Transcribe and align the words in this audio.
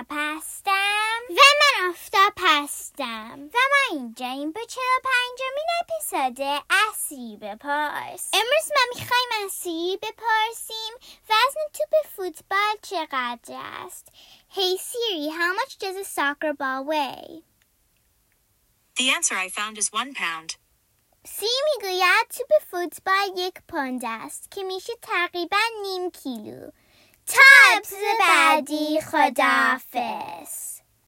آفتاب 0.00 0.18
هستم 0.18 1.20
و 1.30 1.40
من 1.60 1.90
آفتاب 1.90 2.32
هستم 2.38 3.50
و 3.54 3.58
ما 3.70 3.98
اینجا 3.98 4.26
این 4.26 4.52
به 4.52 4.60
چرا 4.66 5.00
پنجمین 5.04 5.66
اپیزود 5.80 6.64
اصری 6.70 7.36
بپرس. 7.36 8.30
امروز 8.32 8.70
ما 8.76 9.00
می‌خوایم 9.00 9.44
از 9.44 9.52
سیری 9.52 9.96
بپرسیم 9.96 10.94
وزن 11.24 11.60
توپ 11.74 12.12
فوتبال 12.16 12.76
چقدر 12.82 13.60
است. 13.84 14.08
Hey 14.50 14.76
Siri, 14.78 15.28
how 15.38 15.52
much 15.54 15.78
does 15.78 15.96
a 15.96 16.04
soccer 16.04 16.52
ball 16.54 16.84
weigh? 16.84 17.42
The 18.96 19.10
answer 19.16 19.34
I 19.34 19.48
found 19.48 19.78
is 19.78 19.92
one 19.92 20.14
pound. 20.14 20.56
سی 21.24 21.46
می‌گوید 21.64 22.28
توپ 22.28 22.50
فوتبال 22.70 23.30
یک 23.36 23.54
پوند 23.68 24.02
است 24.04 24.50
که 24.50 24.62
میشه 24.62 24.92
تقریبا 25.02 25.58
نیم 25.82 26.10
کیلو. 26.10 26.70
تا 27.26 27.80
Daddy 28.60 29.00
Khadafis. 29.00 30.69